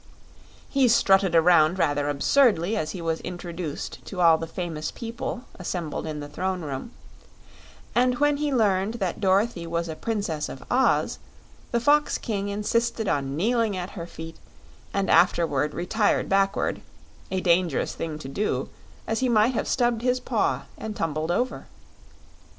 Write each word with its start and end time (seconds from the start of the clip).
He 0.67 0.87
strutted 0.87 1.35
around 1.35 1.77
rather 1.77 2.09
absurdly 2.09 2.75
as 2.75 2.89
he 2.89 3.03
was 3.03 3.21
introduced 3.21 4.03
to 4.05 4.19
all 4.19 4.39
the 4.39 4.47
famous 4.47 4.89
people 4.89 5.43
assembled 5.59 6.07
in 6.07 6.21
the 6.21 6.27
Throne 6.27 6.63
Room, 6.63 6.89
and 7.93 8.17
when 8.17 8.37
he 8.37 8.51
learned 8.51 8.95
that 8.95 9.21
Dorothy 9.21 9.67
was 9.67 9.87
a 9.87 9.95
Princess 9.95 10.49
of 10.49 10.63
Oz 10.71 11.19
the 11.71 11.79
Fox 11.79 12.17
King 12.17 12.49
insisted 12.49 13.07
on 13.07 13.35
kneeling 13.37 13.77
at 13.77 13.91
her 13.91 14.07
feet 14.07 14.37
and 14.91 15.07
afterward 15.07 15.75
retired 15.75 16.27
backward 16.27 16.81
a 17.29 17.39
dangerous 17.39 17.93
thing 17.93 18.17
to 18.17 18.27
do, 18.27 18.69
as 19.05 19.19
he 19.19 19.29
might 19.29 19.53
have 19.53 19.67
stubbed 19.67 20.01
his 20.01 20.19
paw 20.19 20.63
and 20.79 20.95
tumbled 20.95 21.29
over. 21.29 21.67